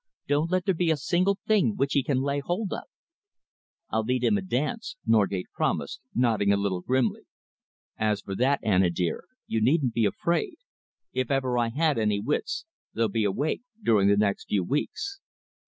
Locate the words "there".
0.65-0.73